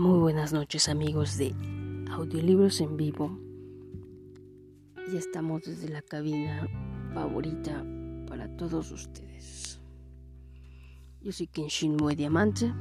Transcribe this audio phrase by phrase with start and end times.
[0.00, 1.56] Buenas noches amigos de
[2.12, 3.36] Audiolibros en Vivo.
[5.12, 6.68] Ya estamos desde la cabina
[7.12, 7.84] favorita
[8.28, 9.80] para todos ustedes.
[11.20, 12.72] Yo soy Kenshin Mue Diamante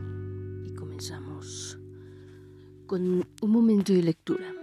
[0.64, 1.80] y comenzamos
[2.86, 4.54] con un momento de lectura.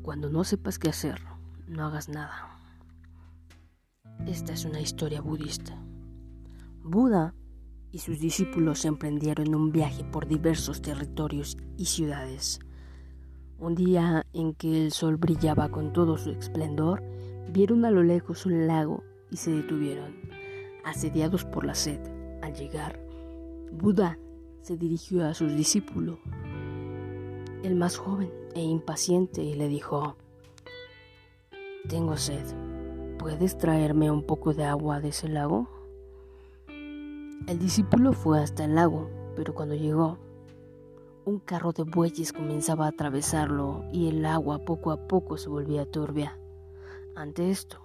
[0.00, 1.20] Cuando no sepas qué hacer,
[1.66, 2.58] no hagas nada.
[4.26, 5.76] Esta es una historia budista.
[6.82, 7.34] Buda
[7.92, 12.58] y sus discípulos emprendieron un viaje por diversos territorios y ciudades.
[13.58, 17.02] Un día en que el sol brillaba con todo su esplendor,
[17.52, 20.16] vieron a lo lejos un lago y se detuvieron,
[20.84, 22.00] asediados por la sed.
[22.42, 22.98] Al llegar,
[23.70, 24.18] Buda
[24.62, 26.18] se dirigió a sus discípulos,
[27.62, 30.16] el más joven e impaciente, y le dijo,
[31.88, 32.44] Tengo sed,
[33.18, 35.81] ¿puedes traerme un poco de agua de ese lago?
[37.48, 40.16] El discípulo fue hasta el lago, pero cuando llegó,
[41.24, 45.84] un carro de bueyes comenzaba a atravesarlo y el agua poco a poco se volvía
[45.84, 46.38] turbia.
[47.16, 47.78] Ante esto,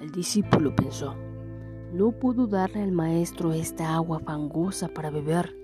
[0.00, 1.14] el discípulo pensó,
[1.94, 5.56] no pudo darle al maestro esta agua fangosa para beber,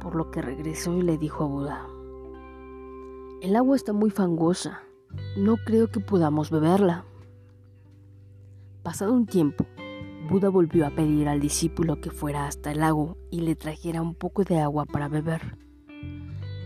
[0.00, 1.86] por lo que regresó y le dijo a Buda,
[3.40, 4.82] el agua está muy fangosa,
[5.36, 7.04] no creo que podamos beberla.
[8.82, 9.66] Pasado un tiempo,
[10.28, 14.14] Buda volvió a pedir al discípulo que fuera hasta el lago y le trajera un
[14.14, 15.58] poco de agua para beber.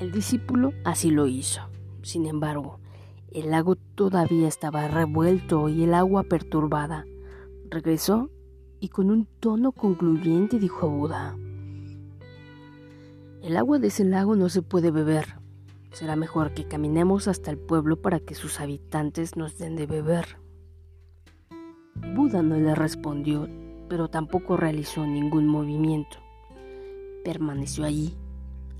[0.00, 1.62] El discípulo así lo hizo.
[2.02, 2.78] Sin embargo,
[3.32, 7.04] el lago todavía estaba revuelto y el agua perturbada.
[7.68, 8.30] Regresó
[8.78, 11.36] y con un tono concluyente dijo a Buda,
[13.42, 15.34] El agua de ese lago no se puede beber.
[15.90, 20.38] Será mejor que caminemos hasta el pueblo para que sus habitantes nos den de beber.
[22.14, 23.48] Buda no le respondió,
[23.88, 26.18] pero tampoco realizó ningún movimiento.
[27.24, 28.16] Permaneció allí.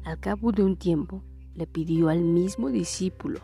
[0.05, 1.23] Al cabo de un tiempo,
[1.55, 3.41] le pidió al mismo discípulo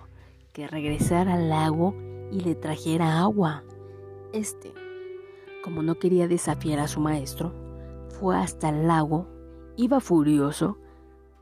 [0.52, 1.94] que regresara al lago
[2.30, 3.64] y le trajera agua.
[4.32, 4.72] Este,
[5.62, 7.52] como no quería desafiar a su maestro,
[8.20, 9.26] fue hasta el lago,
[9.76, 10.78] iba furioso,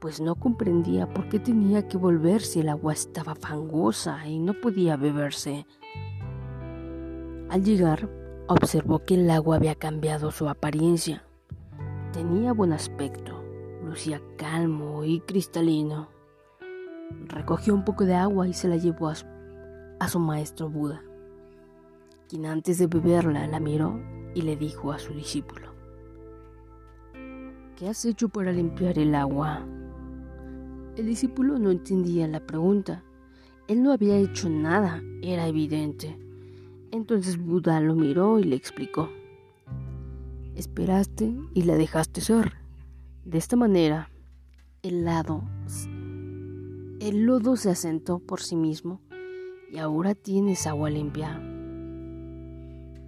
[0.01, 4.55] pues no comprendía por qué tenía que volver si el agua estaba fangosa y no
[4.55, 5.67] podía beberse.
[7.51, 8.09] Al llegar,
[8.53, 11.25] Observó que el agua había cambiado su apariencia.
[12.13, 13.43] Tenía buen aspecto,
[13.83, 16.11] lucía calmo y cristalino.
[17.29, 21.03] Recogió un poco de agua y se la llevó a su, maestro Buda,
[22.29, 23.99] quien antes de beberla la miró
[24.35, 25.73] y le dijo a su discípulo,
[27.77, 29.65] ¿qué has hecho para limpiar el agua?
[30.99, 33.03] El discípulo no entendía la pregunta.
[33.67, 36.19] Él no había hecho nada, era evidente.
[36.93, 39.09] Entonces Buda lo miró y le explicó.
[40.55, 42.53] Esperaste y la dejaste ser.
[43.25, 44.11] De esta manera,
[44.83, 45.43] el lado,
[47.01, 49.01] el lodo se asentó por sí mismo
[49.71, 51.41] y ahora tienes agua limpia.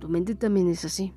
[0.01, 1.13] Tu mente también es así.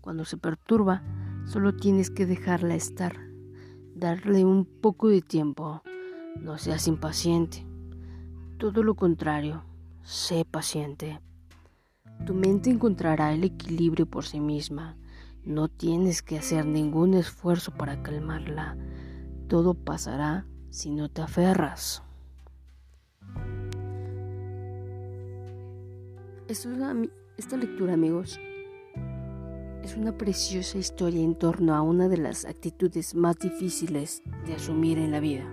[0.00, 1.02] Cuando se perturba,
[1.44, 3.14] solo tienes que dejarla estar,
[3.94, 5.82] darle un poco de tiempo.
[6.40, 7.66] No seas impaciente.
[8.56, 9.64] Todo lo contrario,
[10.02, 11.20] sé paciente.
[12.26, 14.96] Tu mente encontrará el equilibrio por sí misma.
[15.44, 18.76] No tienes que hacer ningún esfuerzo para calmarla.
[19.48, 22.02] Todo pasará si no te aferras.
[26.48, 28.38] esta lectura, amigos,
[29.82, 34.98] es una preciosa historia en torno a una de las actitudes más difíciles de asumir
[34.98, 35.44] en la vida.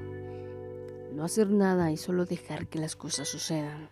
[1.14, 3.90] No hacer nada y solo dejar que las cosas sucedan.